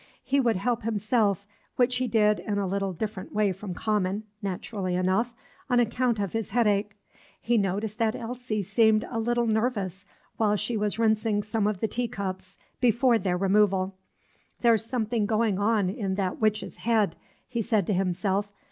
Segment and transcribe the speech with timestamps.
[0.23, 1.45] He would help himself,
[1.75, 5.35] which he did in a little different way from common, naturally enough,
[5.69, 6.95] on account of his headache.
[7.39, 10.05] He noticed that Elsie seemed a little nervous
[10.37, 13.95] while she was rinsing some of the teacups before their removal.
[14.61, 17.15] "There's something going on in that witch's head,"
[17.47, 18.51] he said to himself.